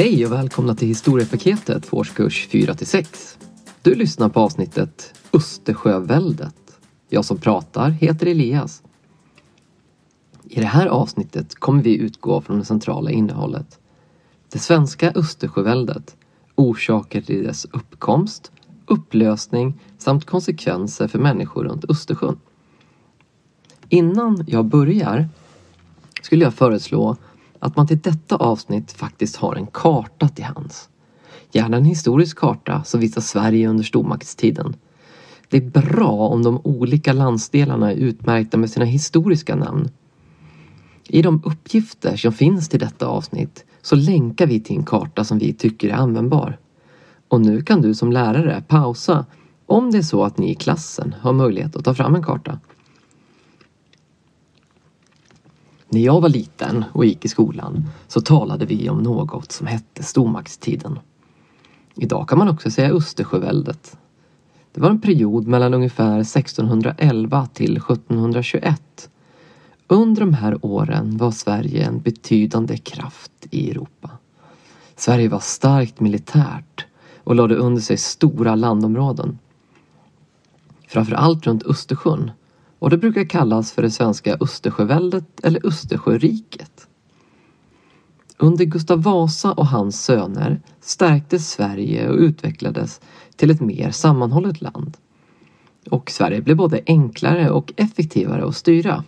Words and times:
Hej 0.00 0.26
och 0.26 0.32
välkomna 0.32 0.74
till 0.74 0.88
historiepaketet 0.88 1.86
för 1.86 1.96
årskurs 1.96 2.48
4-6. 2.50 3.38
Du 3.82 3.94
lyssnar 3.94 4.28
på 4.28 4.40
avsnittet 4.40 5.14
Östersjöväldet. 5.32 6.78
Jag 7.08 7.24
som 7.24 7.38
pratar 7.38 7.90
heter 7.90 8.26
Elias. 8.26 8.82
I 10.44 10.60
det 10.60 10.66
här 10.66 10.86
avsnittet 10.86 11.54
kommer 11.54 11.82
vi 11.82 11.96
utgå 11.96 12.40
från 12.40 12.58
det 12.58 12.64
centrala 12.64 13.10
innehållet. 13.10 13.78
Det 14.52 14.58
svenska 14.58 15.12
Östersjöväldet, 15.12 16.16
orsaker 16.54 17.20
till 17.20 17.44
dess 17.44 17.64
uppkomst, 17.64 18.52
upplösning 18.86 19.80
samt 19.98 20.24
konsekvenser 20.24 21.08
för 21.08 21.18
människor 21.18 21.64
runt 21.64 21.90
Östersjön. 21.90 22.40
Innan 23.88 24.44
jag 24.46 24.64
börjar 24.64 25.28
skulle 26.22 26.44
jag 26.44 26.54
föreslå 26.54 27.16
att 27.58 27.76
man 27.76 27.86
till 27.86 27.98
detta 27.98 28.36
avsnitt 28.36 28.92
faktiskt 28.92 29.36
har 29.36 29.56
en 29.56 29.66
karta 29.66 30.28
till 30.28 30.44
hands. 30.44 30.88
Gärna 31.52 31.76
en 31.76 31.84
historisk 31.84 32.38
karta 32.38 32.84
som 32.84 33.00
visar 33.00 33.20
Sverige 33.20 33.68
under 33.68 33.84
stormaktstiden. 33.84 34.76
Det 35.48 35.56
är 35.56 35.70
bra 35.80 36.10
om 36.10 36.42
de 36.42 36.60
olika 36.64 37.12
landsdelarna 37.12 37.92
är 37.92 37.96
utmärkta 37.96 38.56
med 38.56 38.70
sina 38.70 38.84
historiska 38.84 39.56
namn. 39.56 39.88
I 41.08 41.22
de 41.22 41.42
uppgifter 41.44 42.16
som 42.16 42.32
finns 42.32 42.68
till 42.68 42.80
detta 42.80 43.06
avsnitt 43.06 43.64
så 43.82 43.96
länkar 43.96 44.46
vi 44.46 44.60
till 44.60 44.76
en 44.76 44.84
karta 44.84 45.24
som 45.24 45.38
vi 45.38 45.52
tycker 45.52 45.88
är 45.88 45.94
användbar. 45.94 46.58
Och 47.28 47.40
nu 47.40 47.62
kan 47.62 47.82
du 47.82 47.94
som 47.94 48.12
lärare 48.12 48.64
pausa 48.68 49.26
om 49.66 49.90
det 49.90 49.98
är 49.98 50.02
så 50.02 50.24
att 50.24 50.38
ni 50.38 50.50
i 50.50 50.54
klassen 50.54 51.14
har 51.20 51.32
möjlighet 51.32 51.76
att 51.76 51.84
ta 51.84 51.94
fram 51.94 52.14
en 52.14 52.22
karta. 52.22 52.58
När 55.90 56.00
jag 56.00 56.20
var 56.20 56.28
liten 56.28 56.84
och 56.92 57.04
gick 57.04 57.24
i 57.24 57.28
skolan 57.28 57.84
så 58.08 58.20
talade 58.20 58.66
vi 58.66 58.88
om 58.88 58.98
något 58.98 59.52
som 59.52 59.66
hette 59.66 60.02
stormaktstiden. 60.02 60.98
Idag 61.94 62.28
kan 62.28 62.38
man 62.38 62.48
också 62.48 62.70
säga 62.70 62.92
Östersjöväldet. 62.92 63.96
Det 64.72 64.80
var 64.80 64.90
en 64.90 65.00
period 65.00 65.46
mellan 65.46 65.74
ungefär 65.74 66.20
1611 66.20 67.48
till 67.54 67.76
1721. 67.76 69.10
Under 69.86 70.20
de 70.20 70.34
här 70.34 70.66
åren 70.66 71.16
var 71.16 71.30
Sverige 71.30 71.86
en 71.86 72.00
betydande 72.00 72.76
kraft 72.76 73.32
i 73.50 73.70
Europa. 73.70 74.10
Sverige 74.96 75.28
var 75.28 75.40
starkt 75.40 76.00
militärt 76.00 76.86
och 77.24 77.34
lade 77.34 77.54
under 77.54 77.82
sig 77.82 77.96
stora 77.96 78.54
landområden. 78.54 79.38
Framförallt 80.88 81.46
runt 81.46 81.62
Östersjön 81.62 82.30
och 82.78 82.90
det 82.90 82.96
brukar 82.98 83.24
kallas 83.24 83.72
för 83.72 83.82
det 83.82 83.90
svenska 83.90 84.36
Östersjöväldet 84.40 85.40
eller 85.42 85.66
Östersjöriket. 85.66 86.88
Under 88.36 88.64
Gustav 88.64 89.02
Vasa 89.02 89.52
och 89.52 89.66
hans 89.66 90.04
söner 90.04 90.60
stärktes 90.80 91.50
Sverige 91.50 92.08
och 92.08 92.16
utvecklades 92.16 93.00
till 93.36 93.50
ett 93.50 93.60
mer 93.60 93.90
sammanhållet 93.90 94.60
land. 94.60 94.96
Och 95.90 96.10
Sverige 96.10 96.42
blev 96.42 96.56
både 96.56 96.82
enklare 96.86 97.50
och 97.50 97.72
effektivare 97.76 98.44
att 98.44 98.56
styra. 98.56 99.04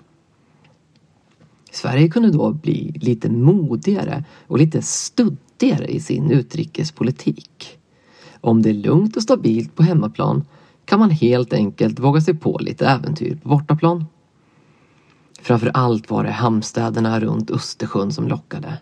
Sverige 1.70 2.08
kunde 2.08 2.30
då 2.30 2.52
bli 2.52 2.92
lite 3.00 3.30
modigare 3.30 4.24
och 4.46 4.58
lite 4.58 4.82
studdigare 4.82 5.86
i 5.86 6.00
sin 6.00 6.30
utrikespolitik. 6.30 7.78
Om 8.40 8.62
det 8.62 8.70
är 8.70 8.74
lugnt 8.74 9.16
och 9.16 9.22
stabilt 9.22 9.76
på 9.76 9.82
hemmaplan 9.82 10.44
kan 10.90 10.98
man 11.00 11.10
helt 11.10 11.52
enkelt 11.52 11.98
våga 11.98 12.20
sig 12.20 12.34
på 12.34 12.58
lite 12.58 12.86
äventyr 12.86 13.36
på 13.42 13.48
bortaplan. 13.48 14.04
Framför 15.42 15.70
allt 15.74 16.10
var 16.10 16.24
det 16.24 16.30
hamnstäderna 16.30 17.20
runt 17.20 17.50
Östersjön 17.50 18.12
som 18.12 18.28
lockade. 18.28 18.78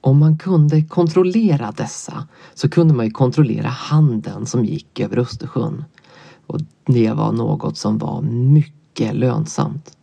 Om 0.00 0.18
man 0.18 0.38
kunde 0.38 0.82
kontrollera 0.82 1.72
dessa 1.72 2.28
så 2.54 2.68
kunde 2.68 2.94
man 2.94 3.06
ju 3.06 3.10
kontrollera 3.10 3.68
handeln 3.68 4.46
som 4.46 4.64
gick 4.64 5.00
över 5.00 5.18
Östersjön. 5.18 5.84
Och 6.46 6.60
det 6.86 7.12
var 7.12 7.32
något 7.32 7.78
som 7.78 7.98
var 7.98 8.22
mycket 8.22 9.14
lönsamt. 9.14 9.96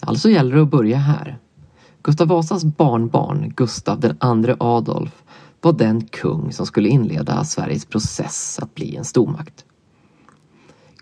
Alltså 0.00 0.30
gäller 0.30 0.56
det 0.56 0.62
att 0.62 0.70
börja 0.70 0.98
här. 0.98 1.38
Gustav 2.02 2.28
Vasas 2.28 2.64
barnbarn 2.64 3.52
Gustav 3.56 4.04
II 4.04 4.54
Adolf 4.60 5.22
var 5.60 5.72
den 5.72 6.06
kung 6.06 6.52
som 6.52 6.66
skulle 6.66 6.88
inleda 6.88 7.44
Sveriges 7.44 7.84
process 7.84 8.58
att 8.62 8.74
bli 8.74 8.96
en 8.96 9.04
stormakt. 9.04 9.64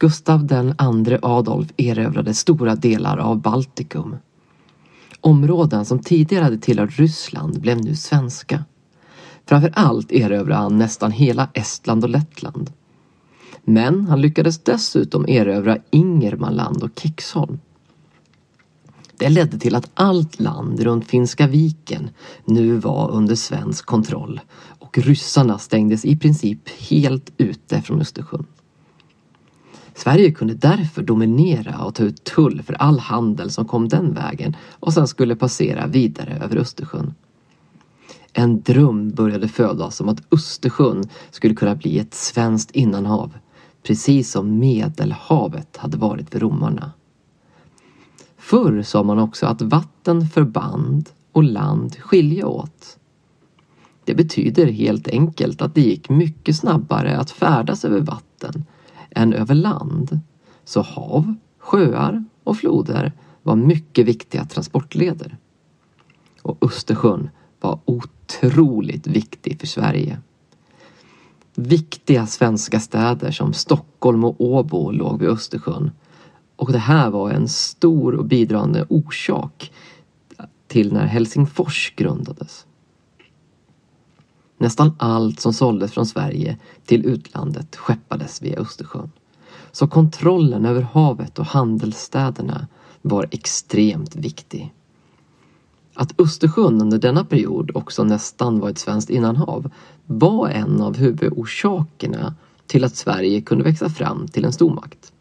Gustav 0.00 0.52
II 0.52 1.18
Adolf 1.22 1.68
erövrade 1.76 2.34
stora 2.34 2.74
delar 2.76 3.18
av 3.18 3.40
Baltikum. 3.40 4.16
Områden 5.20 5.84
som 5.84 5.98
tidigare 5.98 6.44
hade 6.44 6.58
tillhört 6.58 6.98
Ryssland 6.98 7.60
blev 7.60 7.84
nu 7.84 7.96
svenska. 7.96 8.64
Framför 9.46 9.72
allt 9.74 10.12
erövrade 10.12 10.62
han 10.62 10.78
nästan 10.78 11.12
hela 11.12 11.48
Estland 11.54 12.04
och 12.04 12.10
Lettland. 12.10 12.70
Men 13.64 14.06
han 14.06 14.20
lyckades 14.20 14.58
dessutom 14.58 15.28
erövra 15.28 15.78
Ingermanland 15.90 16.82
och 16.82 16.90
Kexholm. 16.96 17.58
Det 19.16 19.28
ledde 19.28 19.58
till 19.58 19.74
att 19.74 19.90
allt 19.94 20.40
land 20.40 20.80
runt 20.80 21.06
Finska 21.06 21.46
viken 21.46 22.10
nu 22.44 22.76
var 22.76 23.10
under 23.10 23.34
svensk 23.34 23.86
kontroll 23.86 24.40
och 24.78 24.98
ryssarna 24.98 25.58
stängdes 25.58 26.04
i 26.04 26.16
princip 26.16 26.68
helt 26.68 27.32
ute 27.36 27.82
från 27.82 28.00
Östersjön. 28.00 28.46
Sverige 29.98 30.30
kunde 30.30 30.54
därför 30.54 31.02
dominera 31.02 31.84
och 31.84 31.94
ta 31.94 32.02
ut 32.02 32.24
tull 32.24 32.62
för 32.62 32.74
all 32.74 32.98
handel 32.98 33.50
som 33.50 33.64
kom 33.64 33.88
den 33.88 34.14
vägen 34.14 34.56
och 34.70 34.92
sen 34.92 35.08
skulle 35.08 35.36
passera 35.36 35.86
vidare 35.86 36.38
över 36.44 36.56
Östersjön. 36.56 37.14
En 38.32 38.62
dröm 38.62 39.10
började 39.10 39.48
födas 39.48 40.00
om 40.00 40.08
att 40.08 40.32
Östersjön 40.34 41.08
skulle 41.30 41.54
kunna 41.54 41.74
bli 41.74 41.98
ett 41.98 42.14
svenskt 42.14 42.70
innanhav, 42.70 43.32
precis 43.82 44.30
som 44.30 44.58
Medelhavet 44.58 45.76
hade 45.76 45.96
varit 45.96 46.30
för 46.30 46.40
romarna. 46.40 46.92
Förr 48.36 48.82
sa 48.82 49.02
man 49.02 49.18
också 49.18 49.46
att 49.46 49.62
vatten 49.62 50.28
förband 50.28 51.10
och 51.32 51.44
land 51.44 51.96
skilja 52.00 52.46
åt. 52.46 52.98
Det 54.04 54.14
betyder 54.14 54.66
helt 54.66 55.08
enkelt 55.08 55.62
att 55.62 55.74
det 55.74 55.80
gick 55.80 56.08
mycket 56.08 56.56
snabbare 56.56 57.18
att 57.18 57.30
färdas 57.30 57.84
över 57.84 58.00
vatten 58.00 58.64
än 59.18 59.32
över 59.32 59.54
land. 59.54 60.20
Så 60.64 60.82
hav, 60.82 61.34
sjöar 61.58 62.24
och 62.44 62.56
floder 62.56 63.12
var 63.42 63.56
mycket 63.56 64.06
viktiga 64.06 64.44
transportleder. 64.44 65.36
Och 66.42 66.64
Östersjön 66.64 67.30
var 67.60 67.80
otroligt 67.84 69.06
viktig 69.06 69.60
för 69.60 69.66
Sverige. 69.66 70.20
Viktiga 71.54 72.26
svenska 72.26 72.80
städer 72.80 73.30
som 73.30 73.52
Stockholm 73.52 74.24
och 74.24 74.40
Åbo 74.40 74.90
låg 74.90 75.20
vid 75.20 75.28
Östersjön. 75.28 75.90
Och 76.56 76.72
det 76.72 76.78
här 76.78 77.10
var 77.10 77.30
en 77.30 77.48
stor 77.48 78.14
och 78.14 78.24
bidragande 78.24 78.84
orsak 78.88 79.72
till 80.66 80.92
när 80.92 81.06
Helsingfors 81.06 81.92
grundades. 81.96 82.66
Nästan 84.58 84.92
allt 84.98 85.40
som 85.40 85.52
såldes 85.52 85.92
från 85.92 86.06
Sverige 86.06 86.58
till 86.86 87.06
utlandet 87.06 87.76
skeppades 87.76 88.42
via 88.42 88.58
Östersjön. 88.58 89.10
Så 89.72 89.88
kontrollen 89.88 90.66
över 90.66 90.82
havet 90.82 91.38
och 91.38 91.46
handelsstäderna 91.46 92.66
var 93.02 93.26
extremt 93.30 94.16
viktig. 94.16 94.74
Att 95.94 96.20
Östersjön 96.20 96.80
under 96.80 96.98
denna 96.98 97.24
period 97.24 97.70
också 97.74 98.04
nästan 98.04 98.60
var 98.60 98.70
ett 98.70 98.78
svenskt 98.78 99.10
innanhav 99.10 99.70
var 100.06 100.48
en 100.48 100.80
av 100.80 100.96
huvudorsakerna 100.96 102.34
till 102.66 102.84
att 102.84 102.96
Sverige 102.96 103.40
kunde 103.40 103.64
växa 103.64 103.88
fram 103.88 104.28
till 104.28 104.44
en 104.44 104.52
stormakt. 104.52 105.12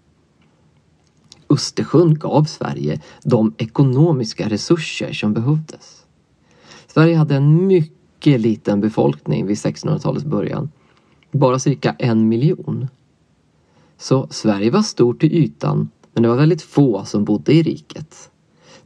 Östersjön 1.49 2.19
gav 2.19 2.43
Sverige 2.43 3.01
de 3.23 3.53
ekonomiska 3.57 4.49
resurser 4.49 5.13
som 5.13 5.33
behövdes. 5.33 6.05
Sverige 6.87 7.17
hade 7.17 7.35
en 7.35 7.67
mycket 7.67 7.97
mycket 8.17 8.41
liten 8.41 8.81
befolkning 8.81 9.46
vid 9.46 9.58
1600-talets 9.58 10.25
början. 10.25 10.72
Bara 11.31 11.59
cirka 11.59 11.96
en 11.99 12.28
miljon. 12.28 12.87
Så 13.97 14.28
Sverige 14.29 14.72
var 14.72 14.81
stort 14.81 15.19
till 15.19 15.34
ytan 15.34 15.90
men 16.14 16.23
det 16.23 16.29
var 16.29 16.35
väldigt 16.35 16.61
få 16.61 17.05
som 17.05 17.23
bodde 17.23 17.53
i 17.53 17.64
riket. 17.64 18.31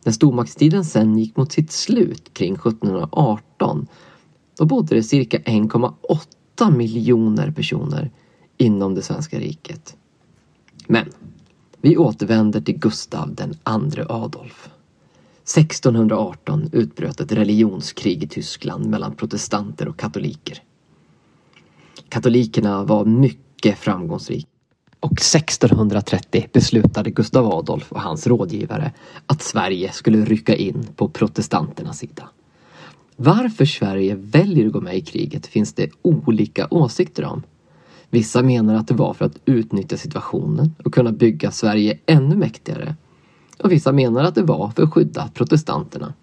När 0.04 0.12
stormaktstiden 0.12 0.86
sen 0.86 1.18
gick 1.18 1.38
mot 1.38 1.52
sitt 1.52 1.72
slut 1.72 2.34
kring 2.34 2.54
1718 2.54 3.88
då 4.58 4.66
bodde 4.66 4.96
det 4.96 5.04
cirka 5.04 5.38
1,8 5.38 6.78
miljoner 6.78 7.52
personer 7.52 8.12
inom 8.58 8.96
det 8.96 9.02
svenska 9.02 9.40
riket. 9.40 9.96
Men 10.88 11.06
vi 11.82 11.98
återvänder 11.98 12.62
till 12.62 12.80
Gustav 12.80 13.36
den 13.36 13.54
andre 13.64 14.06
Adolf. 14.10 14.70
1618 15.44 16.70
utbröt 16.72 17.20
ett 17.20 17.32
religionskrig 17.32 18.24
i 18.24 18.28
Tyskland 18.28 18.86
mellan 18.86 19.16
protestanter 19.16 19.88
och 19.88 20.00
katoliker. 20.00 20.64
Katolikerna 22.10 22.84
var 22.84 23.06
mycket 23.06 23.78
framgångsrika 23.78 24.48
och 25.00 25.12
1630 25.12 26.50
beslutade 26.54 27.12
Gustav 27.12 27.54
Adolf 27.54 27.92
och 27.92 28.02
hans 28.02 28.28
rådgivare 28.28 28.92
att 29.26 29.42
Sverige 29.42 29.92
skulle 29.92 30.26
rycka 30.26 30.56
in 30.56 30.88
på 30.96 31.10
protestanternas 31.10 31.98
sida. 31.98 32.30
Varför 33.16 33.66
Sverige 33.66 34.16
väljer 34.16 34.68
att 34.68 34.74
gå 34.74 34.82
med 34.82 34.98
i 34.98 35.02
kriget 35.02 35.48
finns 35.48 35.74
det 35.74 35.90
olika 36.02 36.68
åsikter 36.72 37.26
om. 37.26 37.44
Vissa 38.10 38.42
menar 38.42 38.76
att 38.76 38.88
det 38.88 38.94
var 38.94 39.14
för 39.14 39.26
att 39.26 39.40
utnyttja 39.46 39.98
situationen 39.98 40.76
och 40.86 40.94
kunna 40.94 41.12
bygga 41.12 41.52
Sverige 41.52 42.00
ännu 42.06 42.36
mäktigare. 42.36 42.96
Och 43.64 43.72
vissa 43.72 43.92
menar 43.92 44.24
att 44.24 44.36
det 44.36 44.44
var 44.44 44.70
för 44.70 44.84
att 44.84 44.94
skydda 44.94 45.30
protestanterna. 45.34 46.14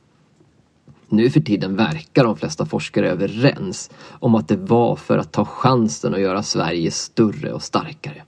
Nu 1.08 1.30
för 1.30 1.40
tiden 1.40 1.76
verkar 1.76 2.24
de 2.24 2.36
flesta 2.36 2.66
forskare 2.66 3.10
överens 3.10 3.90
om 4.10 4.34
att 4.34 4.48
det 4.48 4.56
var 4.56 4.96
för 4.96 5.18
att 5.18 5.32
ta 5.32 5.44
chansen 5.44 6.14
att 6.14 6.20
göra 6.20 6.42
Sverige 6.42 6.90
större 6.90 7.52
och 7.52 7.62
starkare. 7.62 8.22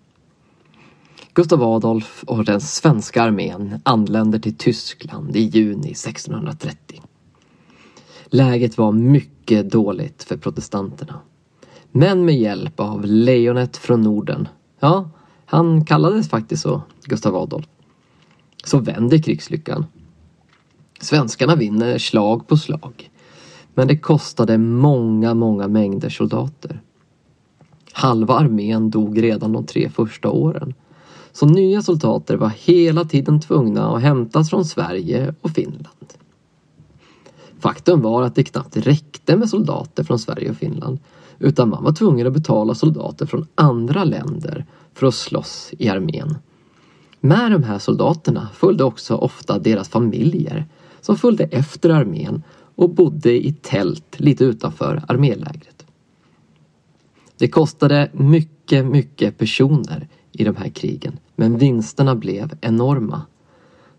Gustav 1.34 1.62
Adolf 1.62 2.24
och 2.26 2.44
den 2.44 2.60
svenska 2.60 3.22
armén 3.22 3.80
anländer 3.82 4.38
till 4.38 4.56
Tyskland 4.56 5.36
i 5.36 5.40
juni 5.40 5.90
1630. 5.90 7.02
Läget 8.24 8.78
var 8.78 8.92
mycket 8.92 9.70
dåligt 9.70 10.22
för 10.22 10.36
protestanterna. 10.36 11.20
Men 11.92 12.24
med 12.24 12.38
hjälp 12.38 12.80
av 12.80 13.04
lejonet 13.04 13.76
från 13.76 14.02
Norden, 14.02 14.48
ja, 14.80 15.10
han 15.46 15.84
kallades 15.84 16.28
faktiskt 16.28 16.62
så, 16.62 16.82
Gustav 17.04 17.36
Adolf, 17.36 17.66
så 18.64 18.78
vänder 18.78 19.18
krigslyckan. 19.18 19.86
Svenskarna 21.00 21.56
vinner 21.56 21.98
slag 21.98 22.48
på 22.48 22.56
slag. 22.56 23.10
Men 23.74 23.88
det 23.88 23.98
kostade 23.98 24.58
många, 24.58 25.34
många 25.34 25.68
mängder 25.68 26.08
soldater. 26.08 26.80
Halva 27.92 28.34
armén 28.34 28.90
dog 28.90 29.22
redan 29.22 29.52
de 29.52 29.66
tre 29.66 29.90
första 29.90 30.30
åren. 30.30 30.74
Så 31.32 31.46
nya 31.46 31.82
soldater 31.82 32.36
var 32.36 32.48
hela 32.48 33.04
tiden 33.04 33.40
tvungna 33.40 33.96
att 33.96 34.02
hämtas 34.02 34.50
från 34.50 34.64
Sverige 34.64 35.34
och 35.40 35.50
Finland. 35.50 36.14
Faktum 37.58 38.00
var 38.00 38.22
att 38.22 38.34
det 38.34 38.44
knappt 38.44 38.76
räckte 38.76 39.36
med 39.36 39.48
soldater 39.48 40.04
från 40.04 40.18
Sverige 40.18 40.50
och 40.50 40.56
Finland 40.56 40.98
utan 41.38 41.68
man 41.68 41.84
var 41.84 41.92
tvungen 41.92 42.26
att 42.26 42.32
betala 42.32 42.74
soldater 42.74 43.26
från 43.26 43.46
andra 43.54 44.04
länder 44.04 44.66
för 44.94 45.06
att 45.06 45.14
slåss 45.14 45.70
i 45.78 45.88
armén. 45.88 46.36
Med 47.20 47.52
de 47.52 47.64
här 47.64 47.78
soldaterna 47.78 48.48
följde 48.54 48.84
också 48.84 49.14
ofta 49.14 49.58
deras 49.58 49.88
familjer 49.88 50.66
som 51.00 51.16
följde 51.16 51.44
efter 51.44 51.90
armén 51.90 52.42
och 52.74 52.90
bodde 52.90 53.46
i 53.46 53.52
tält 53.52 54.20
lite 54.20 54.44
utanför 54.44 55.02
armélägret. 55.08 55.86
Det 57.38 57.48
kostade 57.48 58.10
mycket, 58.12 58.86
mycket 58.86 59.38
personer 59.38 60.08
i 60.32 60.44
de 60.44 60.56
här 60.56 60.68
krigen 60.68 61.18
men 61.36 61.58
vinsterna 61.58 62.14
blev 62.14 62.58
enorma. 62.60 63.22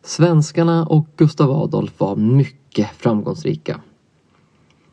Svenskarna 0.03 0.85
och 0.85 1.07
Gustav 1.17 1.51
Adolf 1.51 1.93
var 1.97 2.15
mycket 2.15 2.89
framgångsrika. 2.97 3.81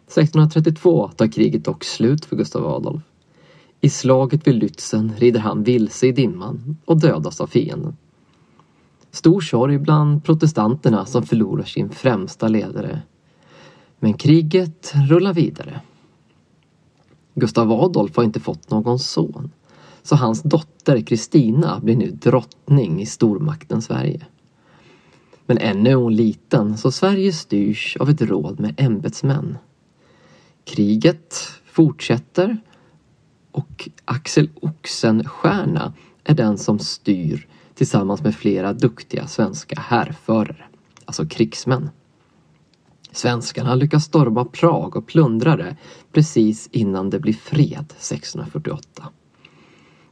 1632 0.07 1.09
tar 1.17 1.27
kriget 1.27 1.65
dock 1.65 1.85
slut 1.85 2.25
för 2.25 2.37
Gustav 2.37 2.67
Adolf. 2.67 3.03
I 3.81 3.91
slaget 3.91 4.47
vid 4.47 4.55
Lützen 4.55 5.13
rider 5.17 5.41
han 5.41 5.63
vilse 5.63 6.07
i 6.07 6.13
dimman 6.13 6.77
och 6.85 7.01
dödas 7.01 7.41
av 7.41 7.47
fienden. 7.47 7.97
Stor 9.11 9.41
sorg 9.41 9.79
bland 9.79 10.25
protestanterna 10.25 11.07
som 11.07 11.23
förlorar 11.23 11.65
sin 11.65 11.91
främsta 11.91 12.49
ledare. 12.49 13.03
Men 13.99 14.15
kriget 14.15 14.93
rullar 15.09 15.33
vidare. 15.33 15.81
Gustav 17.35 17.73
Adolf 17.73 18.17
har 18.17 18.25
inte 18.25 18.41
fått 18.41 18.71
någon 18.71 18.99
son. 18.99 19.51
Så 20.03 20.17
hans 20.17 20.43
dotter 20.43 21.01
Kristina 21.01 21.81
blir 21.81 21.97
nu 21.97 22.11
drottning 22.11 23.01
i 23.03 23.07
stormakten 23.07 23.83
Sverige. 23.83 24.27
Men 25.47 25.59
ännu 25.59 25.91
är 25.91 25.95
hon 25.95 26.17
liten 26.17 26.79
så 26.79 26.91
Sverige 26.91 27.33
styrs 27.33 27.97
av 28.01 28.11
ett 28.11 28.23
råd 28.23 28.61
med 28.61 28.75
ämbetsmän. 28.77 29.59
Kriget 30.65 31.35
fortsätter 31.65 32.59
och 33.51 33.89
Axel 34.05 34.51
Oxenstierna 34.63 35.93
är 36.25 36.35
den 36.35 36.59
som 36.59 36.79
styr 36.79 37.47
tillsammans 37.79 38.23
med 38.23 38.35
flera 38.35 38.73
duktiga 38.73 39.27
svenska 39.27 39.81
härförare, 39.81 40.65
alltså 41.05 41.27
krigsmän. 41.27 41.91
Svenskarna 43.13 43.75
lyckas 43.75 44.05
storma 44.05 44.45
Prag 44.45 44.97
och 44.97 45.07
plundra 45.07 45.57
det 45.57 45.77
precis 46.13 46.69
innan 46.73 47.11
det 47.11 47.21
blir 47.21 47.33
fred 47.33 47.93
1648. 47.97 49.09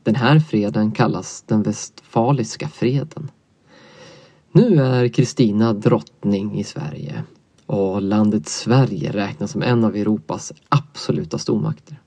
Den 0.02 0.14
här 0.14 0.40
freden 0.40 0.92
kallas 0.92 1.42
den 1.46 1.62
Westfaliska 1.62 2.68
freden. 2.68 3.30
Nu 4.52 4.80
är 4.80 5.08
Kristina 5.08 5.72
drottning 5.72 6.58
i 6.58 6.64
Sverige 6.64 7.24
och 7.66 8.02
landet 8.02 8.48
Sverige 8.48 9.12
räknas 9.12 9.50
som 9.50 9.62
en 9.62 9.84
av 9.84 9.96
Europas 9.96 10.52
absoluta 10.68 11.38
stormakter. 11.38 12.00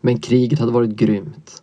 Men 0.00 0.20
kriget 0.20 0.58
hade 0.58 0.72
varit 0.72 0.96
grymt. 0.96 1.62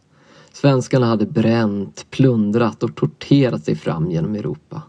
Svenskarna 0.53 1.05
hade 1.05 1.25
bränt, 1.25 2.05
plundrat 2.09 2.83
och 2.83 2.95
torterat 2.95 3.65
sig 3.65 3.75
fram 3.75 4.11
genom 4.11 4.35
Europa. 4.35 4.81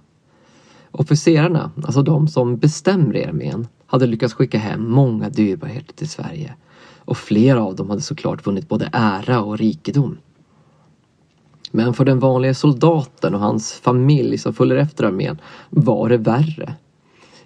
Officerarna, 0.90 1.70
alltså 1.84 2.02
de 2.02 2.28
som 2.28 2.56
bestämmer 2.56 3.16
i 3.16 3.25
armén, 3.25 3.66
hade 3.87 4.06
lyckats 4.06 4.34
skicka 4.34 4.58
hem 4.58 4.90
många 4.90 5.28
dyrbarheter 5.28 5.94
till 5.94 6.08
Sverige 6.08 6.55
och 6.99 7.16
flera 7.16 7.64
av 7.64 7.76
dem 7.76 7.90
hade 7.90 8.02
såklart 8.02 8.46
vunnit 8.46 8.69
både 8.69 8.90
ära 8.93 9.43
och 9.43 9.58
rikedom. 9.58 10.19
Men 11.70 11.94
för 11.94 12.05
den 12.05 12.19
vanliga 12.19 12.55
soldaten 12.55 13.34
och 13.34 13.40
hans 13.40 13.72
familj 13.72 14.38
som 14.38 14.55
följer 14.55 14.76
efter 14.76 15.05
armén 15.05 15.38
var 15.70 16.08
det 16.08 16.17
värre. 16.17 16.75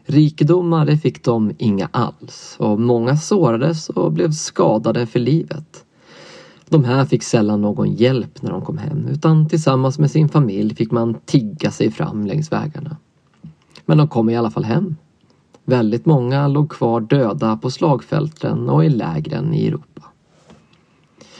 Rikedomar 0.05 0.87
det 0.87 0.99
fick 0.99 1.25
de 1.25 1.53
inga 1.59 1.89
alls 1.93 2.57
och 2.59 2.81
många 2.81 3.17
sårades 3.17 3.89
och 3.89 4.13
blev 4.13 4.33
skadade 4.33 5.07
för 5.07 5.19
livet. 5.19 5.85
De 6.71 6.85
här 6.85 7.05
fick 7.05 7.23
sällan 7.23 7.61
någon 7.61 7.95
hjälp 7.95 8.43
när 8.43 8.51
de 8.51 8.65
kom 8.65 8.79
hem 8.79 9.07
utan 9.07 9.49
tillsammans 9.49 9.99
med 9.99 10.11
sin 10.11 10.29
familj 10.29 10.75
fick 10.75 10.91
man 10.91 11.15
tigga 11.15 11.71
sig 11.71 11.91
fram 11.91 12.27
längs 12.27 12.53
vägarna. 12.53 12.97
Men 13.87 13.99
de 13.99 14.09
kom 14.09 14.31
i 14.31 14.37
alla 14.37 14.51
fall 14.51 14.65
hem. 14.65 14.97
Väldigt 15.65 16.07
många 16.07 16.49
låg 16.49 16.71
kvar 16.71 17.01
döda 17.01 17.57
på 17.57 17.71
slagfälten 17.71 18.69
och 18.69 18.85
i 18.85 18.89
lägren 18.89 19.55
i 19.55 19.67
Europa. 19.67 20.03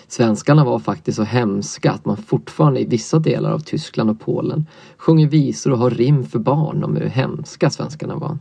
Svenskarna 0.09 0.65
var 0.65 0.79
faktiskt 0.79 1.17
så 1.17 1.23
hemska 1.23 1.93
att 1.93 2.05
man 2.05 2.17
fortfarande 2.17 2.81
i 2.81 2.85
vissa 2.85 3.19
delar 3.19 3.53
av 3.53 3.59
Tyskland 3.59 4.11
och 4.11 4.21
Polen 4.21 4.67
sjunger 4.97 5.29
visor 5.29 5.73
och 5.73 5.79
har 5.79 5.91
rim 5.91 6.25
för 6.25 6.39
barn 6.39 6.85
om 6.85 6.97
hur 6.97 7.07
hemska 7.07 7.71
svenskarna 7.71 8.17
var. 8.17 8.39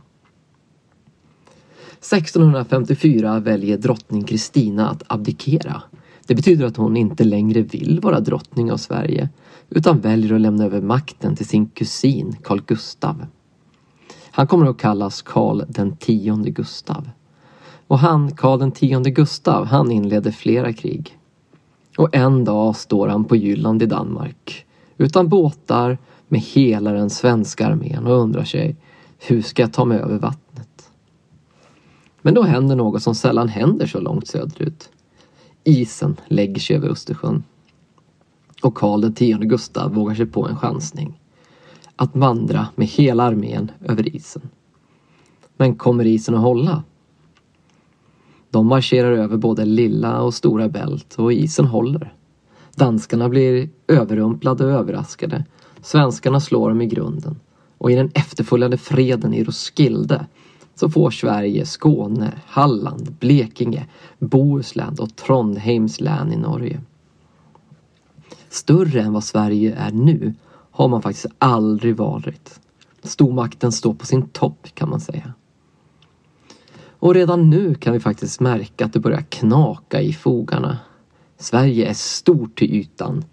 1654 1.98 3.40
väljer 3.40 3.78
drottning 3.78 4.24
Kristina 4.24 4.90
att 4.90 5.02
abdikera. 5.06 5.82
Det 6.28 6.34
betyder 6.34 6.66
att 6.66 6.76
hon 6.76 6.96
inte 6.96 7.24
längre 7.24 7.62
vill 7.62 8.00
vara 8.02 8.20
drottning 8.20 8.72
av 8.72 8.76
Sverige 8.76 9.28
utan 9.70 10.00
väljer 10.00 10.34
att 10.34 10.40
lämna 10.40 10.64
över 10.64 10.80
makten 10.80 11.36
till 11.36 11.46
sin 11.46 11.66
kusin 11.66 12.36
Carl 12.42 12.60
Gustav. 12.66 13.26
Han 14.30 14.46
kommer 14.46 14.66
att 14.66 14.78
kallas 14.78 15.22
Karl 15.22 15.62
den 15.68 15.96
tionde 15.96 16.50
Gustav. 16.50 17.10
Och 17.86 17.98
han, 17.98 18.30
Karl 18.30 18.58
den 18.58 18.72
tionde 18.72 19.10
Gustav, 19.10 19.66
han 19.66 19.90
inleder 19.90 20.30
flera 20.30 20.72
krig. 20.72 21.18
Och 21.96 22.16
en 22.16 22.44
dag 22.44 22.76
står 22.76 23.08
han 23.08 23.24
på 23.24 23.36
Jylland 23.36 23.82
i 23.82 23.86
Danmark 23.86 24.66
utan 24.96 25.28
båtar 25.28 25.98
med 26.28 26.40
hela 26.40 26.92
den 26.92 27.10
svenska 27.10 27.66
armén 27.66 28.06
och 28.06 28.18
undrar 28.18 28.44
sig 28.44 28.76
hur 29.18 29.42
ska 29.42 29.62
jag 29.62 29.72
ta 29.72 29.84
mig 29.84 29.98
över 29.98 30.18
vattnet? 30.18 30.90
Men 32.22 32.34
då 32.34 32.42
händer 32.42 32.76
något 32.76 33.02
som 33.02 33.14
sällan 33.14 33.48
händer 33.48 33.86
så 33.86 34.00
långt 34.00 34.28
söderut. 34.28 34.90
Isen 35.68 36.16
lägger 36.26 36.60
sig 36.60 36.76
över 36.76 36.88
Östersjön. 36.88 37.44
Och 38.62 38.74
Karl 38.74 39.04
X 39.04 39.38
Gustav 39.40 39.94
vågar 39.94 40.14
sig 40.14 40.26
på 40.26 40.48
en 40.48 40.56
chansning. 40.56 41.20
Att 41.96 42.16
vandra 42.16 42.68
med 42.74 42.86
hela 42.86 43.22
armén 43.22 43.70
över 43.84 44.16
isen. 44.16 44.42
Men 45.56 45.76
kommer 45.76 46.06
isen 46.06 46.34
att 46.34 46.40
hålla? 46.40 46.82
De 48.50 48.66
marscherar 48.66 49.12
över 49.12 49.36
både 49.36 49.64
lilla 49.64 50.22
och 50.22 50.34
stora 50.34 50.68
bält 50.68 51.14
och 51.14 51.32
isen 51.32 51.66
håller. 51.66 52.14
Danskarna 52.74 53.28
blir 53.28 53.68
överrumplade 53.88 54.64
och 54.64 54.70
överraskade. 54.70 55.44
Svenskarna 55.80 56.40
slår 56.40 56.68
dem 56.68 56.82
i 56.82 56.86
grunden. 56.86 57.40
Och 57.78 57.90
i 57.90 57.94
den 57.94 58.10
efterföljande 58.14 58.76
freden 58.76 59.34
i 59.34 59.44
Roskilde 59.44 60.26
så 60.78 60.88
får 60.88 61.10
Sverige 61.10 61.66
Skåne, 61.66 62.32
Halland, 62.46 63.12
Blekinge, 63.20 63.86
Bohuslän 64.18 64.96
och 64.98 65.16
Trondheims 65.16 66.00
län 66.00 66.32
i 66.32 66.36
Norge. 66.36 66.80
Större 68.48 69.00
än 69.00 69.12
vad 69.12 69.24
Sverige 69.24 69.74
är 69.74 69.90
nu 69.90 70.34
har 70.70 70.88
man 70.88 71.02
faktiskt 71.02 71.26
aldrig 71.38 71.96
varit. 71.96 72.60
Stormakten 73.02 73.72
står 73.72 73.94
på 73.94 74.06
sin 74.06 74.28
topp 74.28 74.68
kan 74.74 74.88
man 74.88 75.00
säga. 75.00 75.32
Och 76.88 77.14
redan 77.14 77.50
nu 77.50 77.74
kan 77.74 77.92
vi 77.92 78.00
faktiskt 78.00 78.40
märka 78.40 78.84
att 78.84 78.92
det 78.92 79.00
börjar 79.00 79.24
knaka 79.28 80.00
i 80.00 80.12
fogarna. 80.12 80.78
Sverige 81.38 81.88
är 81.88 81.94
stort 81.94 82.58
till 82.58 82.74
ytan, 82.74 83.24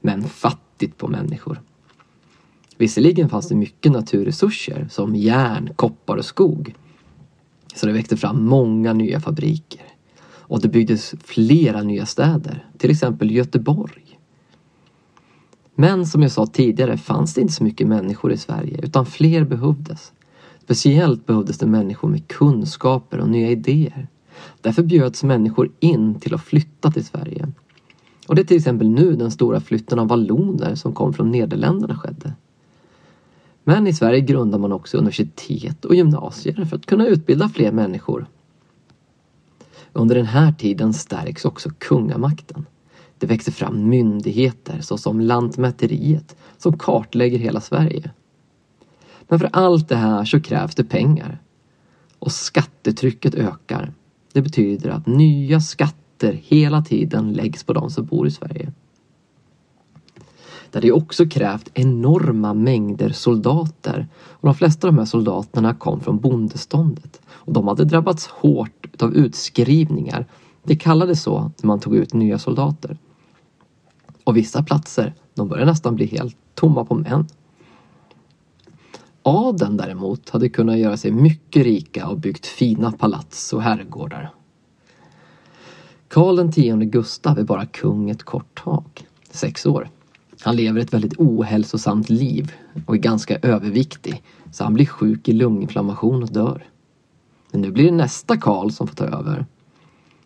men 0.00 0.24
fattigt 0.24 0.98
på 0.98 1.08
människor. 1.08 1.60
Visserligen 2.76 3.28
fanns 3.28 3.48
det 3.48 3.54
mycket 3.54 3.92
naturresurser 3.92 4.88
som 4.90 5.16
järn, 5.16 5.70
koppar 5.76 6.16
och 6.16 6.24
skog. 6.24 6.74
Så 7.74 7.86
det 7.86 7.92
växte 7.92 8.16
fram 8.16 8.44
många 8.44 8.92
nya 8.92 9.20
fabriker. 9.20 9.82
Och 10.26 10.60
det 10.60 10.68
byggdes 10.68 11.14
flera 11.24 11.82
nya 11.82 12.06
städer, 12.06 12.66
till 12.78 12.90
exempel 12.90 13.30
Göteborg. 13.30 14.18
Men 15.74 16.06
som 16.06 16.22
jag 16.22 16.32
sa 16.32 16.46
tidigare 16.46 16.96
fanns 16.96 17.34
det 17.34 17.40
inte 17.40 17.52
så 17.52 17.64
mycket 17.64 17.86
människor 17.86 18.32
i 18.32 18.36
Sverige 18.36 18.80
utan 18.82 19.06
fler 19.06 19.44
behövdes. 19.44 20.12
Speciellt 20.62 21.26
behövdes 21.26 21.58
det 21.58 21.66
människor 21.66 22.08
med 22.08 22.28
kunskaper 22.28 23.18
och 23.18 23.28
nya 23.28 23.50
idéer. 23.50 24.08
Därför 24.60 24.82
bjöds 24.82 25.22
människor 25.22 25.70
in 25.80 26.20
till 26.20 26.34
att 26.34 26.44
flytta 26.44 26.90
till 26.90 27.04
Sverige. 27.04 27.48
Och 28.28 28.34
det 28.34 28.42
är 28.42 28.46
till 28.46 28.56
exempel 28.56 28.88
nu 28.88 29.16
den 29.16 29.30
stora 29.30 29.60
flytten 29.60 29.98
av 29.98 30.08
valloner 30.08 30.74
som 30.74 30.92
kom 30.92 31.12
från 31.12 31.30
Nederländerna 31.30 31.98
skedde. 31.98 32.32
Men 33.64 33.86
i 33.86 33.92
Sverige 33.92 34.20
grundar 34.20 34.58
man 34.58 34.72
också 34.72 34.98
universitet 34.98 35.84
och 35.84 35.94
gymnasier 35.94 36.64
för 36.64 36.76
att 36.76 36.86
kunna 36.86 37.06
utbilda 37.06 37.48
fler 37.48 37.72
människor. 37.72 38.26
Under 39.92 40.14
den 40.14 40.26
här 40.26 40.52
tiden 40.52 40.92
stärks 40.92 41.44
också 41.44 41.70
kungamakten. 41.78 42.66
Det 43.18 43.26
växer 43.26 43.52
fram 43.52 43.88
myndigheter 43.88 44.80
såsom 44.80 45.20
Lantmäteriet 45.20 46.36
som 46.58 46.78
kartlägger 46.78 47.38
hela 47.38 47.60
Sverige. 47.60 48.10
Men 49.28 49.38
för 49.38 49.50
allt 49.52 49.88
det 49.88 49.96
här 49.96 50.24
så 50.24 50.40
krävs 50.40 50.74
det 50.74 50.84
pengar. 50.84 51.38
Och 52.18 52.32
skattetrycket 52.32 53.34
ökar. 53.34 53.92
Det 54.32 54.42
betyder 54.42 54.90
att 54.90 55.06
nya 55.06 55.60
skatter 55.60 56.32
hela 56.32 56.82
tiden 56.82 57.32
läggs 57.32 57.64
på 57.64 57.72
de 57.72 57.90
som 57.90 58.06
bor 58.06 58.26
i 58.26 58.30
Sverige. 58.30 58.72
Det 60.74 60.78
hade 60.78 60.92
också 60.92 61.26
krävt 61.26 61.70
enorma 61.74 62.54
mängder 62.54 63.10
soldater 63.10 64.08
och 64.30 64.48
de 64.48 64.54
flesta 64.54 64.88
av 64.88 64.94
de 64.94 64.98
här 64.98 65.06
soldaterna 65.06 65.74
kom 65.74 66.00
från 66.00 66.18
bondeståndet 66.18 67.20
och 67.28 67.52
de 67.52 67.68
hade 67.68 67.84
drabbats 67.84 68.26
hårt 68.26 69.02
av 69.02 69.14
utskrivningar. 69.14 70.26
Det 70.62 70.76
kallades 70.76 71.22
så 71.22 71.40
när 71.40 71.66
man 71.66 71.80
tog 71.80 71.96
ut 71.96 72.12
nya 72.12 72.38
soldater. 72.38 72.98
Och 74.24 74.36
vissa 74.36 74.62
platser, 74.62 75.14
de 75.34 75.48
började 75.48 75.70
nästan 75.70 75.94
bli 75.94 76.06
helt 76.06 76.36
tomma 76.54 76.84
på 76.84 76.94
män. 76.94 77.26
Adeln 79.22 79.76
däremot 79.76 80.30
hade 80.30 80.48
kunnat 80.48 80.78
göra 80.78 80.96
sig 80.96 81.10
mycket 81.10 81.64
rika 81.64 82.08
och 82.08 82.18
byggt 82.18 82.46
fina 82.46 82.92
palats 82.92 83.52
och 83.52 83.62
herrgårdar. 83.62 84.34
Karl 86.08 86.48
X 86.48 86.56
Gustav 86.90 87.38
är 87.38 87.44
bara 87.44 87.66
kung 87.66 88.10
ett 88.10 88.22
kort 88.22 88.64
tag, 88.64 88.84
sex 89.30 89.66
år. 89.66 89.90
Han 90.40 90.56
lever 90.56 90.80
ett 90.80 90.94
väldigt 90.94 91.18
ohälsosamt 91.18 92.10
liv 92.10 92.52
och 92.86 92.94
är 92.94 92.98
ganska 92.98 93.38
överviktig 93.42 94.22
så 94.52 94.64
han 94.64 94.74
blir 94.74 94.86
sjuk 94.86 95.28
i 95.28 95.32
lunginflammation 95.32 96.22
och 96.22 96.32
dör. 96.32 96.64
Men 97.50 97.60
nu 97.60 97.70
blir 97.70 97.84
det 97.84 97.96
nästa 97.96 98.36
Karl 98.36 98.70
som 98.70 98.86
får 98.86 98.94
ta 98.94 99.04
över. 99.04 99.46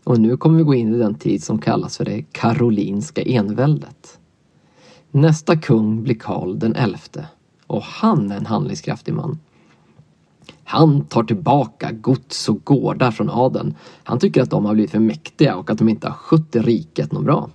Och 0.05 0.21
nu 0.21 0.37
kommer 0.37 0.59
vi 0.59 0.65
gå 0.65 0.75
in 0.75 0.95
i 0.95 0.99
den 0.99 1.15
tid 1.15 1.45
som 1.45 1.59
kallas 1.59 1.97
för 1.97 2.05
det 2.05 2.23
karolinska 2.33 3.23
enväldet. 3.23 4.19
Nästa 5.11 5.57
kung 5.57 6.03
blir 6.03 6.15
Karl 6.15 6.59
den 6.59 6.75
elfte 6.75 7.27
och 7.67 7.83
han 7.83 8.33
är 8.33 8.37
en 8.37 8.47
handlingskraftig 8.47 9.15
man. 9.15 9.39
Han 10.65 11.05
tar 11.05 11.25
tillbaka 11.25 11.93
gods 11.93 12.49
och 12.49 12.65
gårdar 12.65 13.11
från 13.11 13.31
adeln. 13.31 13.75
Han 14.05 14.19
tycker 14.19 14.43
att 14.43 14.51
de 14.51 14.65
har 14.65 14.75
blivit 14.75 14.91
för 14.91 14.99
mäktiga 14.99 15.57
och 15.57 15.71
att 15.71 15.79
de 15.79 15.89
inte 15.89 16.09
har 16.09 16.15
skött 16.15 16.57
riket 16.57 17.13
något 17.13 17.25
bra. 17.25 17.51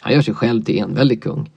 Han 0.00 0.12
gör 0.12 0.22
sig 0.22 0.34
själv 0.34 0.62
till 0.62 0.78
enväldig 0.78 1.22
kung. 1.22 1.50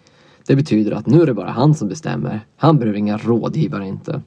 Det 0.45 0.55
betyder 0.55 0.91
att 0.91 1.07
nu 1.07 1.21
är 1.21 1.25
det 1.25 1.33
bara 1.33 1.51
han 1.51 1.75
som 1.75 1.87
bestämmer. 1.87 2.45
Han 2.55 2.79
behöver 2.79 2.97
inga 2.97 3.17
rådgivare 3.17 3.87
inte. 3.87 4.21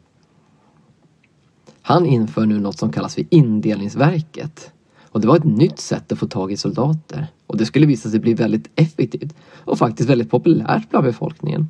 Han 1.83 2.07
inför 2.07 2.47
nu 2.47 2.61
något 2.61 2.79
som 2.79 2.93
kallas 2.93 3.15
för 3.15 3.25
indelningsverket. 3.31 4.73
Och 5.03 5.21
det 5.21 5.29
var 5.29 5.37
ett 5.37 5.45
nytt 5.45 5.79
sätt 5.79 6.13
att 6.13 6.19
få 6.19 6.27
tag 6.27 6.53
i 6.53 6.57
soldater. 6.57 7.27
Och 7.47 7.57
det 7.57 7.67
skulle 7.67 7.87
visa 7.87 8.11
sig 8.11 8.21
bli 8.21 8.35
väldigt 8.35 8.71
effektivt 8.75 9.35
och 9.55 9.79
faktiskt 9.79 10.11
väldigt 10.11 10.31
populärt 10.31 10.91
bland 10.91 11.05
befolkningen. 11.05 11.69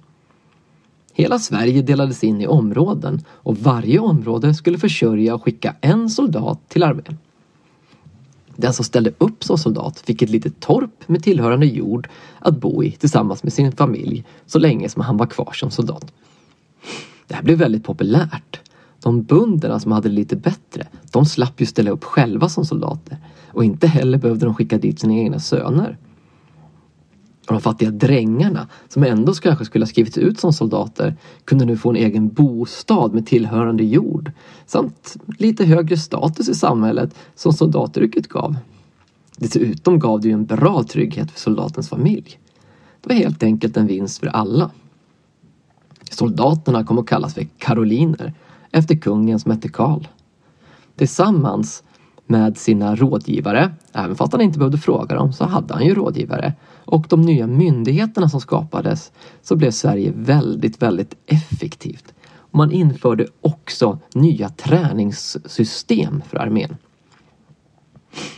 Hela 1.12 1.38
Sverige 1.38 1.82
delades 1.82 2.24
in 2.24 2.40
i 2.40 2.46
områden 2.46 3.24
och 3.28 3.56
varje 3.56 3.98
område 3.98 4.54
skulle 4.54 4.78
försörja 4.78 5.34
och 5.34 5.44
skicka 5.44 5.74
en 5.80 6.10
soldat 6.10 6.68
till 6.68 6.82
armén. 6.82 7.18
Den 8.56 8.72
som 8.72 8.84
ställde 8.84 9.12
upp 9.18 9.44
som 9.44 9.58
soldat 9.58 9.98
fick 9.98 10.22
ett 10.22 10.30
litet 10.30 10.60
torp 10.60 11.08
med 11.08 11.22
tillhörande 11.22 11.66
jord 11.66 12.08
att 12.38 12.60
bo 12.60 12.84
i 12.84 12.90
tillsammans 12.90 13.42
med 13.42 13.52
sin 13.52 13.72
familj 13.72 14.24
så 14.46 14.58
länge 14.58 14.88
som 14.88 15.02
han 15.02 15.16
var 15.16 15.26
kvar 15.26 15.52
som 15.52 15.70
soldat. 15.70 16.12
Det 17.26 17.34
här 17.34 17.42
blev 17.42 17.58
väldigt 17.58 17.84
populärt. 17.84 18.60
De 19.02 19.22
bönderna 19.22 19.80
som 19.80 19.92
hade 19.92 20.08
det 20.08 20.14
lite 20.14 20.36
bättre, 20.36 20.86
de 21.12 21.26
slapp 21.26 21.60
ju 21.60 21.66
ställa 21.66 21.90
upp 21.90 22.04
själva 22.04 22.48
som 22.48 22.64
soldater 22.64 23.18
och 23.48 23.64
inte 23.64 23.86
heller 23.86 24.18
behövde 24.18 24.46
de 24.46 24.54
skicka 24.54 24.78
dit 24.78 25.00
sina 25.00 25.14
egna 25.14 25.40
söner. 25.40 25.98
Och 27.46 27.52
de 27.52 27.60
fattiga 27.60 27.90
drängarna, 27.90 28.68
som 28.88 29.02
ändå 29.02 29.34
kanske 29.34 29.64
skulle 29.64 29.84
ha 29.84 29.88
skrivits 29.88 30.18
ut 30.18 30.40
som 30.40 30.52
soldater, 30.52 31.16
kunde 31.44 31.64
nu 31.64 31.76
få 31.76 31.90
en 31.90 31.96
egen 31.96 32.28
bostad 32.28 33.14
med 33.14 33.26
tillhörande 33.26 33.84
jord 33.84 34.32
samt 34.66 35.16
lite 35.38 35.64
högre 35.64 35.96
status 35.96 36.48
i 36.48 36.54
samhället 36.54 37.14
som 37.34 37.52
soldatyrket 37.52 38.28
gav. 38.28 38.56
Dessutom 39.36 39.98
gav 39.98 40.20
det 40.20 40.28
ju 40.28 40.34
en 40.34 40.46
bra 40.46 40.82
trygghet 40.82 41.30
för 41.30 41.40
soldatens 41.40 41.88
familj. 41.88 42.38
Det 43.00 43.08
var 43.08 43.16
helt 43.16 43.42
enkelt 43.42 43.76
en 43.76 43.86
vinst 43.86 44.18
för 44.18 44.26
alla. 44.26 44.70
Soldaterna 46.10 46.84
kom 46.84 46.98
att 46.98 47.06
kallas 47.06 47.34
för 47.34 47.46
karoliner 47.58 48.34
efter 48.70 48.96
kungen 48.96 49.40
som 49.40 49.50
hette 49.50 49.68
Karl. 49.68 50.08
Tillsammans 50.96 51.82
med 52.26 52.58
sina 52.58 52.96
rådgivare, 52.96 53.74
även 53.92 54.16
fast 54.16 54.32
han 54.32 54.40
inte 54.40 54.58
behövde 54.58 54.78
fråga 54.78 55.16
dem 55.16 55.32
så 55.32 55.44
hade 55.44 55.74
han 55.74 55.84
ju 55.84 55.94
rådgivare, 55.94 56.52
och 56.84 57.06
de 57.08 57.22
nya 57.22 57.46
myndigheterna 57.46 58.28
som 58.28 58.40
skapades 58.40 59.12
så 59.42 59.56
blev 59.56 59.70
Sverige 59.70 60.12
väldigt, 60.16 60.82
väldigt 60.82 61.14
effektivt. 61.26 62.14
Man 62.50 62.72
införde 62.72 63.26
också 63.40 63.98
nya 64.14 64.48
träningssystem 64.48 66.22
för 66.28 66.38
armén. 66.38 66.76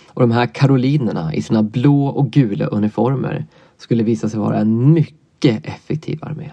Och 0.09 0.21
de 0.21 0.31
här 0.31 0.47
karolinerna 0.47 1.35
i 1.35 1.43
sina 1.43 1.63
blå 1.63 2.07
och 2.07 2.31
gula 2.31 2.67
uniformer 2.67 3.47
skulle 3.77 4.03
visa 4.03 4.29
sig 4.29 4.41
vara 4.41 4.59
en 4.59 4.93
mycket 4.93 5.67
effektiv 5.67 6.25
armé. 6.25 6.51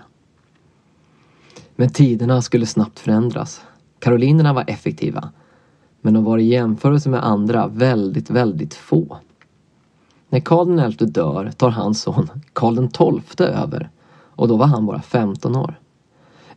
Men 1.76 1.90
tiderna 1.90 2.42
skulle 2.42 2.66
snabbt 2.66 3.00
förändras. 3.00 3.62
Karolinerna 4.00 4.54
var 4.54 4.64
effektiva. 4.68 5.30
Men 6.06 6.14
de 6.14 6.24
var 6.24 6.38
i 6.38 6.44
jämförelse 6.44 7.10
med 7.10 7.26
andra 7.26 7.68
väldigt, 7.68 8.30
väldigt 8.30 8.74
få. 8.74 9.18
När 10.30 10.40
Karl 10.40 10.92
XI 10.92 11.06
dör 11.06 11.52
tar 11.58 11.70
hans 11.70 12.02
son 12.02 12.30
Karl 12.54 12.88
XII 12.88 13.48
över 13.48 13.90
och 14.12 14.48
då 14.48 14.58
var 14.58 14.66
han 14.66 14.86
bara 14.86 15.02
15 15.02 15.56
år. 15.56 15.80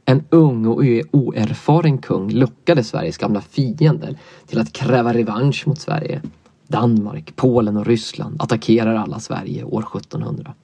En 0.04 0.24
ung 0.30 0.66
och 0.66 0.84
e- 0.84 1.02
oerfaren 1.10 1.98
kung 1.98 2.30
lockade 2.30 2.84
Sveriges 2.84 3.18
gamla 3.18 3.40
fiender 3.40 4.18
till 4.46 4.58
att 4.60 4.72
kräva 4.72 5.14
revansch 5.14 5.68
mot 5.68 5.80
Sverige. 5.80 6.22
Danmark, 6.66 7.36
Polen 7.36 7.76
och 7.76 7.86
Ryssland 7.86 8.42
attackerar 8.42 8.94
alla 8.94 9.20
Sverige 9.20 9.64
år 9.64 9.82
1700. 9.96 10.54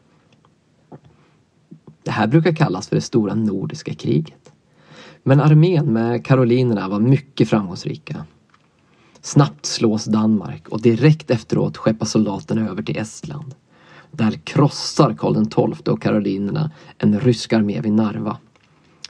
Det 2.02 2.10
här 2.10 2.26
brukar 2.26 2.54
kallas 2.54 2.88
för 2.88 2.96
det 2.96 3.02
stora 3.02 3.34
nordiska 3.34 3.94
kriget. 3.94 4.52
Men 5.22 5.40
armén 5.40 5.92
med 5.92 6.24
karolinerna 6.24 6.88
var 6.88 7.00
mycket 7.00 7.48
framgångsrika. 7.48 8.24
Snabbt 9.24 9.66
slås 9.66 10.04
Danmark 10.04 10.68
och 10.68 10.80
direkt 10.80 11.30
efteråt 11.30 11.76
skeppas 11.76 12.10
soldaterna 12.10 12.68
över 12.68 12.82
till 12.82 12.96
Estland. 12.98 13.54
Där 14.10 14.30
krossar 14.30 15.14
Karl 15.14 15.44
XII 15.44 15.92
och 15.92 16.02
karolinerna 16.02 16.70
en 16.98 17.20
rysk 17.20 17.52
armé 17.52 17.80
vid 17.80 17.92
Narva. 17.92 18.36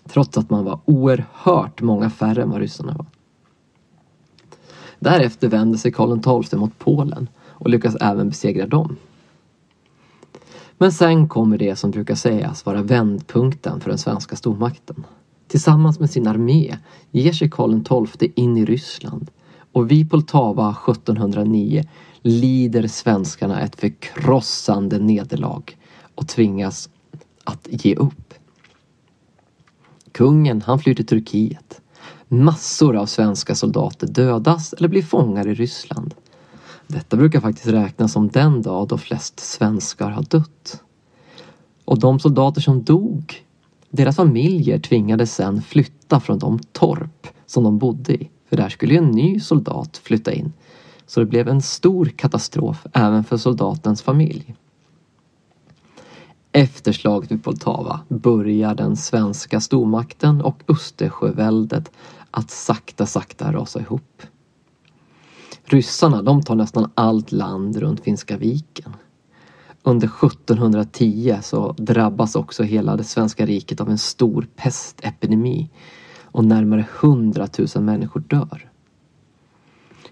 Trots 0.09 0.39
att 0.39 0.51
man 0.51 0.65
var 0.65 0.81
oerhört 0.85 1.83
många 1.83 2.11
färre 2.11 2.43
än 2.43 2.51
vad 2.51 2.61
ryssarna 2.61 2.95
var. 2.95 3.07
Därefter 4.99 5.49
vänder 5.49 5.79
sig 5.79 5.93
Karl 5.93 6.43
XII 6.45 6.59
mot 6.59 6.79
Polen 6.79 7.29
och 7.39 7.71
lyckas 7.71 7.97
även 8.01 8.29
besegra 8.29 8.67
dem. 8.67 8.97
Men 10.79 10.93
sen 10.93 11.29
kommer 11.29 11.59
det 11.59 11.77
som 11.77 11.91
brukar 11.91 12.15
sägas 12.15 12.67
vara 12.67 12.83
vändpunkten 12.83 13.81
för 13.81 13.91
den 13.91 13.99
svenska 13.99 14.37
stormakten. 14.37 15.05
Tillsammans 15.49 16.01
med 16.01 16.11
sin 16.11 16.27
armé 16.27 16.79
ger 17.11 17.33
sig 17.33 17.51
Karl 17.51 18.07
XII 18.09 18.33
in 18.37 18.57
i 18.57 18.65
Ryssland 18.65 19.31
och 19.75 19.91
vid 19.91 20.11
Poltava 20.11 20.77
1709 20.91 21.85
lider 22.23 22.87
svenskarna 22.89 23.61
ett 23.61 23.81
förkrossande 23.81 24.99
nederlag 24.99 25.63
och 26.15 26.29
tvingas 26.29 26.89
att 27.45 27.67
ge 27.71 27.95
upp. 27.95 28.35
Kungen 30.13 30.63
han 30.63 30.79
flyr 30.79 30.95
till 30.95 31.07
Turkiet. 31.07 31.81
Massor 32.29 32.97
av 32.97 33.07
svenska 33.07 33.55
soldater 33.55 34.07
dödas 34.07 34.73
eller 34.73 34.89
blir 34.89 35.03
fångar 35.03 35.49
i 35.49 35.55
Ryssland. 35.55 36.15
Detta 36.87 37.17
brukar 37.17 37.41
faktiskt 37.41 37.67
räknas 37.67 38.13
som 38.13 38.29
den 38.29 38.63
dag 38.63 38.89
då 38.89 38.99
flest 38.99 39.41
svenskar 39.41 40.11
har 40.11 40.23
dött. 40.23 40.83
Och 41.85 41.99
de 41.99 42.21
soldater 42.21 42.61
som 42.61 42.85
dog, 42.85 43.35
deras 43.91 44.17
familjer 44.17 44.79
tvingades 44.79 45.35
sedan 45.35 45.63
flytta 45.63 46.21
från 46.21 46.39
de 46.39 46.59
torp 46.59 47.29
som 47.47 47.65
de 47.65 47.79
bodde 47.79 48.15
i 48.15 48.31
för 48.49 48.57
där 48.57 48.69
skulle 48.69 48.95
ju 48.95 48.99
en 48.99 49.11
ny 49.11 49.41
soldat 49.41 50.01
flytta 50.05 50.33
in. 50.33 50.53
Så 51.07 51.21
det 51.21 51.27
blev 51.27 51.49
en 51.49 51.63
stor 51.63 52.07
katastrof 52.07 52.87
även 52.93 53.25
för 53.25 53.37
soldatens 53.37 54.03
familj. 54.03 54.55
Efter 56.53 56.93
slaget 56.93 57.33
vid 57.33 57.45
Poltava 57.45 58.01
börjar 58.09 58.75
den 58.75 58.97
svenska 58.97 59.61
stormakten 59.61 60.41
och 60.41 60.63
Östersjöväldet 60.69 61.91
att 62.31 62.51
sakta, 62.51 63.07
sakta 63.07 63.53
rasa 63.53 63.81
ihop. 63.81 64.23
Ryssarna 65.65 66.23
de 66.23 66.43
tar 66.43 66.55
nästan 66.55 66.91
allt 66.95 67.33
land 67.33 67.77
runt 67.77 68.01
Finska 68.01 68.37
viken. 68.37 68.97
Under 69.83 70.07
1710 70.07 71.39
så 71.43 71.73
drabbas 71.73 72.37
också 72.37 72.63
hela 72.63 72.97
det 72.97 73.05
svenska 73.05 73.47
riket 73.47 73.81
av 73.81 73.91
en 73.91 73.99
stor 73.99 74.47
pestepidemi 74.57 75.71
och 76.35 76.45
närmare 76.45 76.87
100 77.01 77.49
000 77.77 77.85
människor 77.85 78.21
dör. 78.21 78.71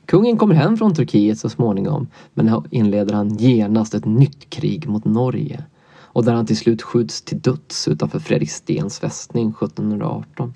Kungen 0.06 0.36
kommer 0.36 0.54
hem 0.54 0.76
från 0.76 0.94
Turkiet 0.94 1.38
så 1.38 1.48
småningom 1.48 2.06
men 2.34 2.62
inleder 2.70 3.14
han 3.14 3.36
genast 3.36 3.94
ett 3.94 4.04
nytt 4.04 4.50
krig 4.50 4.88
mot 4.88 5.04
Norge 5.04 5.64
och 5.92 6.24
där 6.24 6.32
han 6.32 6.46
till 6.46 6.56
slut 6.56 6.82
skjuts 6.82 7.22
till 7.22 7.40
döds 7.40 7.88
utanför 7.88 8.18
Fredrikstens 8.18 8.98
fästning 8.98 9.48
1718. 9.48 10.54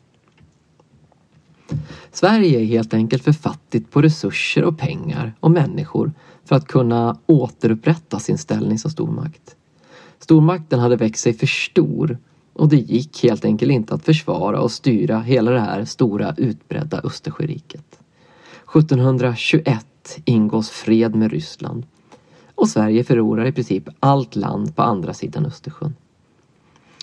Sverige 2.12 2.60
är 2.60 2.64
helt 2.64 2.94
enkelt 2.94 3.24
för 3.24 3.32
fattigt 3.32 3.90
på 3.90 4.02
resurser 4.02 4.64
och 4.64 4.78
pengar 4.78 5.34
och 5.40 5.50
människor 5.50 6.12
för 6.44 6.56
att 6.56 6.66
kunna 6.66 7.18
återupprätta 7.26 8.18
sin 8.18 8.38
ställning 8.38 8.78
som 8.78 8.90
stormakt. 8.90 9.56
Stormakten 10.18 10.80
hade 10.80 10.96
växt 10.96 11.22
sig 11.22 11.32
för 11.32 11.46
stor 11.46 12.18
och 12.56 12.68
det 12.68 12.76
gick 12.76 13.22
helt 13.22 13.44
enkelt 13.44 13.72
inte 13.72 13.94
att 13.94 14.04
försvara 14.04 14.60
och 14.60 14.72
styra 14.72 15.20
hela 15.20 15.50
det 15.50 15.60
här 15.60 15.84
stora 15.84 16.34
utbredda 16.36 17.00
Östersjöriket. 17.04 18.00
1721 18.76 20.18
ingås 20.24 20.70
fred 20.70 21.14
med 21.14 21.32
Ryssland 21.32 21.86
och 22.54 22.68
Sverige 22.68 23.04
förlorar 23.04 23.46
i 23.46 23.52
princip 23.52 23.88
allt 24.00 24.36
land 24.36 24.76
på 24.76 24.82
andra 24.82 25.14
sidan 25.14 25.46
Östersjön. 25.46 25.94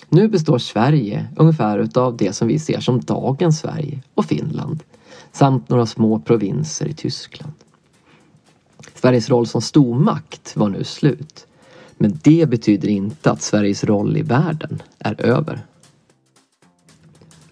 Nu 0.08 0.28
består 0.28 0.58
Sverige 0.58 1.26
ungefär 1.36 1.78
utav 1.78 2.16
det 2.16 2.32
som 2.32 2.48
vi 2.48 2.58
ser 2.58 2.80
som 2.80 3.00
dagens 3.00 3.58
Sverige 3.58 4.02
och 4.14 4.24
Finland 4.24 4.82
samt 5.32 5.68
några 5.68 5.86
små 5.86 6.20
provinser 6.20 6.86
i 6.86 6.94
Tyskland. 6.94 7.52
Sveriges 8.94 9.30
roll 9.30 9.46
som 9.46 9.62
stormakt 9.62 10.56
var 10.56 10.68
nu 10.68 10.84
slut. 10.84 11.46
Men 11.96 12.18
det 12.22 12.48
betyder 12.48 12.88
inte 12.88 13.30
att 13.30 13.42
Sveriges 13.42 13.84
roll 13.84 14.16
i 14.16 14.22
världen 14.22 14.82
är 14.98 15.26
över. 15.26 15.60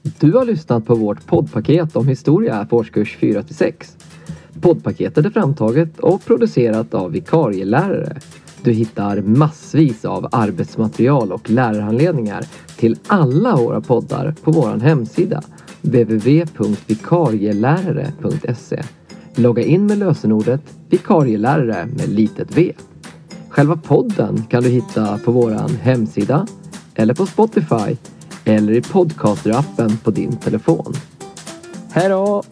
Du 0.03 0.33
har 0.33 0.45
lyssnat 0.45 0.87
på 0.87 0.95
vårt 0.95 1.27
poddpaket 1.27 1.97
om 1.97 2.09
historia 2.09 2.67
för 2.71 2.77
årskurs 2.77 3.17
4 3.21 3.45
6. 3.51 3.97
Poddpaketet 4.61 5.27
är 5.27 5.31
framtaget 5.31 5.99
och 5.99 6.25
producerat 6.25 6.95
av 6.95 7.13
vikarielärare. 7.13 8.17
Du 8.63 8.73
hittar 8.73 9.21
massvis 9.21 10.05
av 10.05 10.29
arbetsmaterial 10.33 11.33
och 11.33 11.51
lärarhandledningar 11.51 12.45
till 12.77 12.97
alla 13.07 13.57
våra 13.57 13.81
poddar 13.81 14.35
på 14.43 14.51
vår 14.51 14.79
hemsida 14.79 15.43
www.vikarielärare.se 15.83 18.83
Logga 19.35 19.63
in 19.63 19.87
med 19.87 19.99
lösenordet 19.99 20.63
vikarielärare 20.91 21.87
med 21.87 22.09
litet 22.09 22.57
v. 22.57 22.73
Själva 23.53 23.77
podden 23.77 24.47
kan 24.51 24.63
du 24.63 24.69
hitta 24.69 25.19
på 25.19 25.33
vår 25.33 25.79
hemsida 25.83 26.47
eller 26.95 27.15
på 27.15 27.27
Spotify 27.27 27.97
eller 28.45 28.73
i 28.73 28.83
podcasterappen 28.83 29.97
på 29.97 30.11
din 30.11 30.37
telefon. 30.37 30.95
Hej 31.91 32.09
då! 32.09 32.43